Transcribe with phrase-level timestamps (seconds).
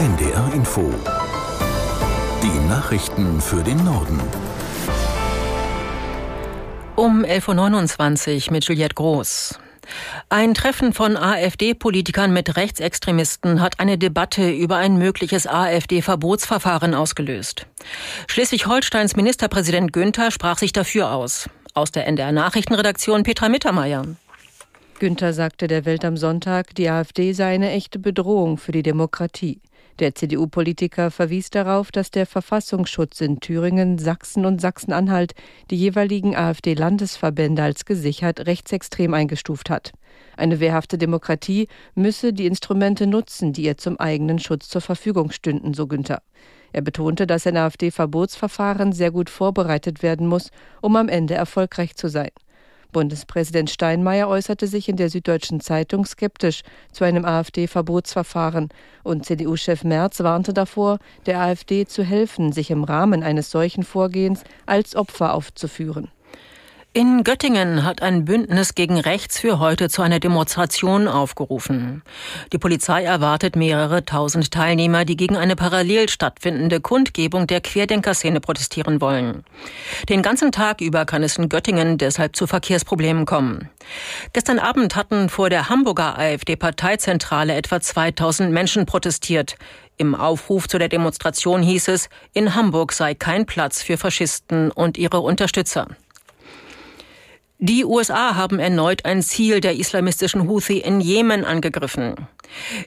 [0.00, 0.90] NDR Info.
[2.42, 4.18] Die Nachrichten für den Norden.
[6.96, 9.58] Um 11.29 Uhr mit Juliette Groß.
[10.30, 17.66] Ein Treffen von AfD-Politikern mit Rechtsextremisten hat eine Debatte über ein mögliches AfD-Verbotsverfahren ausgelöst.
[18.26, 21.50] Schleswig-Holsteins Ministerpräsident Günther sprach sich dafür aus.
[21.74, 24.06] Aus der NDR Nachrichtenredaktion Petra Mittermeier.
[24.98, 29.60] Günther sagte der Welt am Sonntag, die AfD sei eine echte Bedrohung für die Demokratie.
[30.00, 35.34] Der CDU-Politiker verwies darauf, dass der Verfassungsschutz in Thüringen, Sachsen und Sachsen-Anhalt
[35.70, 39.92] die jeweiligen AfD-Landesverbände als gesichert rechtsextrem eingestuft hat.
[40.38, 45.74] Eine wehrhafte Demokratie müsse die Instrumente nutzen, die ihr zum eigenen Schutz zur Verfügung stünden,
[45.74, 46.22] so Günther.
[46.72, 52.08] Er betonte, dass ein AfD-Verbotsverfahren sehr gut vorbereitet werden muss, um am Ende erfolgreich zu
[52.08, 52.30] sein.
[52.92, 56.62] Bundespräsident Steinmeier äußerte sich in der Süddeutschen Zeitung skeptisch
[56.92, 58.68] zu einem AfD-Verbotsverfahren
[59.02, 64.44] und CDU-Chef Merz warnte davor, der AfD zu helfen, sich im Rahmen eines solchen Vorgehens
[64.66, 66.08] als Opfer aufzuführen.
[66.92, 72.02] In Göttingen hat ein Bündnis gegen Rechts für heute zu einer Demonstration aufgerufen.
[72.52, 79.00] Die Polizei erwartet mehrere tausend Teilnehmer, die gegen eine parallel stattfindende Kundgebung der Querdenkerszene protestieren
[79.00, 79.44] wollen.
[80.08, 83.68] Den ganzen Tag über kann es in Göttingen deshalb zu Verkehrsproblemen kommen.
[84.32, 89.54] Gestern Abend hatten vor der Hamburger AfD-Parteizentrale etwa 2000 Menschen protestiert.
[89.96, 94.98] Im Aufruf zu der Demonstration hieß es, in Hamburg sei kein Platz für Faschisten und
[94.98, 95.86] ihre Unterstützer.
[97.62, 102.14] Die USA haben erneut ein Ziel der islamistischen Houthi in Jemen angegriffen.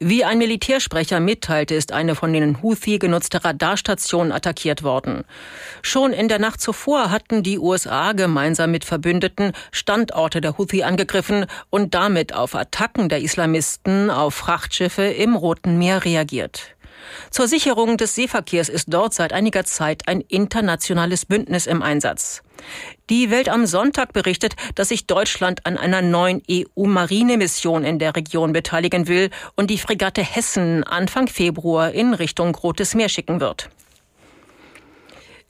[0.00, 5.22] Wie ein Militärsprecher mitteilte, ist eine von den Houthi genutzte Radarstation attackiert worden.
[5.82, 11.46] Schon in der Nacht zuvor hatten die USA gemeinsam mit Verbündeten Standorte der Houthi angegriffen
[11.70, 16.75] und damit auf Attacken der Islamisten auf Frachtschiffe im Roten Meer reagiert.
[17.30, 22.42] Zur Sicherung des Seeverkehrs ist dort seit einiger Zeit ein internationales Bündnis im Einsatz.
[23.10, 28.52] Die Welt am Sonntag berichtet, dass sich Deutschland an einer neuen EU-Marinemission in der Region
[28.52, 33.68] beteiligen will und die Fregatte Hessen Anfang Februar in Richtung Rotes Meer schicken wird.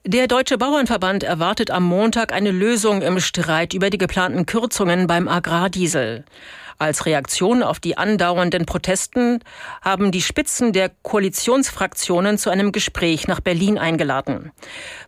[0.08, 5.26] Der Deutsche Bauernverband erwartet am Montag eine Lösung im Streit über die geplanten Kürzungen beim
[5.26, 6.24] Agrardiesel.
[6.78, 9.40] Als Reaktion auf die andauernden Protesten
[9.80, 14.52] haben die Spitzen der Koalitionsfraktionen zu einem Gespräch nach Berlin eingeladen.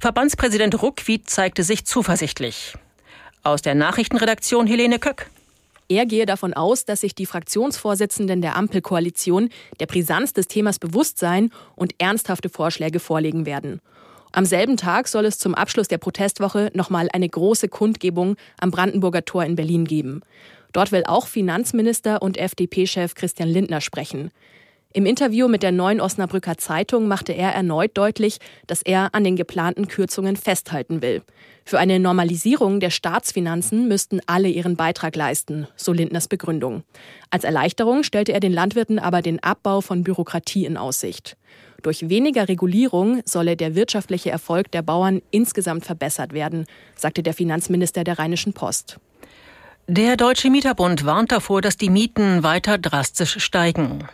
[0.01, 2.75] Verbandspräsident Ruckwied zeigte sich zuversichtlich.
[3.43, 5.31] Aus der Nachrichtenredaktion Helene Köck.
[5.91, 9.51] Er gehe davon aus, dass sich die Fraktionsvorsitzenden der Ampelkoalition
[9.81, 13.81] der Brisanz des Themas bewusst sein und ernsthafte Vorschläge vorlegen werden.
[14.33, 19.25] Am selben Tag soll es zum Abschluss der Protestwoche nochmal eine große Kundgebung am Brandenburger
[19.25, 20.23] Tor in Berlin geben.
[20.73, 24.31] Dort will auch Finanzminister und FDP-Chef Christian Lindner sprechen.
[24.95, 29.37] Im Interview mit der Neuen Osnabrücker Zeitung machte er erneut deutlich, dass er an den
[29.37, 31.23] geplanten Kürzungen festhalten will.
[31.67, 36.85] Für eine Normalisierung der Staatsfinanzen müssten alle ihren Beitrag leisten, so Lindners Begründung.
[37.29, 41.37] Als Erleichterung stellte er den Landwirten aber den Abbau von Bürokratie in Aussicht.
[41.83, 46.65] Durch weniger Regulierung solle der wirtschaftliche Erfolg der Bauern insgesamt verbessert werden,
[46.97, 48.99] sagte der Finanzminister der Rheinischen Post.
[49.91, 54.07] Der Deutsche Mieterbund warnt davor, dass die Mieten weiter drastisch steigen.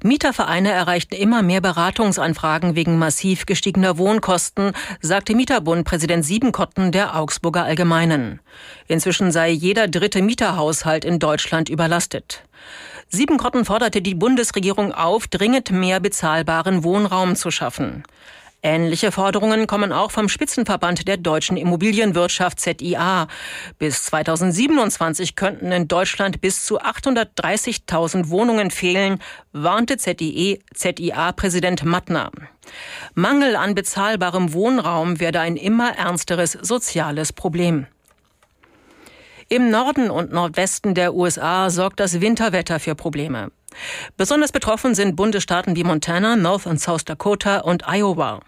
[0.00, 8.38] Mietervereine erreichten immer mehr Beratungsanfragen wegen massiv gestiegener Wohnkosten, sagte Mieterbund-Präsident Siebenkotten der Augsburger Allgemeinen.
[8.86, 12.44] Inzwischen sei jeder dritte Mieterhaushalt in Deutschland überlastet.
[13.08, 18.04] Siebenkotten forderte die Bundesregierung auf, dringend mehr bezahlbaren Wohnraum zu schaffen.
[18.60, 23.28] Ähnliche Forderungen kommen auch vom Spitzenverband der deutschen Immobilienwirtschaft ZIA.
[23.78, 29.20] Bis 2027 könnten in Deutschland bis zu 830.000 Wohnungen fehlen,
[29.52, 32.32] warnte ZIA-Präsident Mattner.
[33.14, 37.86] Mangel an bezahlbarem Wohnraum werde ein immer ernsteres soziales Problem.
[39.48, 43.52] Im Norden und Nordwesten der USA sorgt das Winterwetter für Probleme.
[44.16, 48.40] Besonders betroffen sind Bundesstaaten wie Montana, North und South Dakota und Iowa.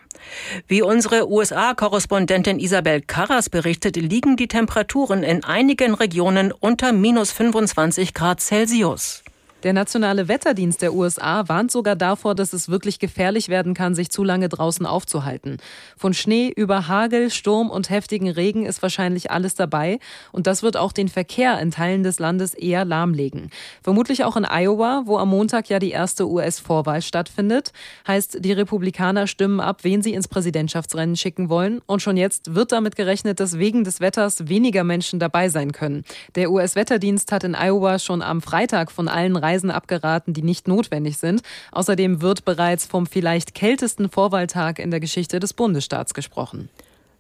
[0.67, 8.15] Wie unsere USA-Korrespondentin Isabel Carras berichtet, liegen die Temperaturen in einigen Regionen unter minus 25
[8.15, 9.23] Grad Celsius.
[9.63, 14.11] Der nationale Wetterdienst der USA warnt sogar davor, dass es wirklich gefährlich werden kann, sich
[14.11, 15.59] zu lange draußen aufzuhalten.
[15.99, 19.99] Von Schnee über Hagel, Sturm und heftigen Regen ist wahrscheinlich alles dabei.
[20.33, 23.51] Und das wird auch den Verkehr in Teilen des Landes eher lahmlegen.
[23.83, 27.73] Vermutlich auch in Iowa, wo am Montag ja die erste US-Vorwahl stattfindet.
[28.07, 31.83] Heißt, die Republikaner stimmen ab, wen sie ins Präsidentschaftsrennen schicken wollen.
[31.85, 36.05] Und schon jetzt wird damit gerechnet, dass wegen des Wetters weniger Menschen dabei sein können.
[36.35, 41.17] Der US-Wetterdienst hat in Iowa schon am Freitag von allen Reisen abgeraten, die nicht notwendig
[41.19, 41.43] sind.
[41.73, 46.69] Außerdem wird bereits vom vielleicht kältesten Vorwahltag in der Geschichte des Bundesstaats gesprochen.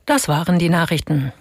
[0.06, 1.32] Das waren die Nachrichten.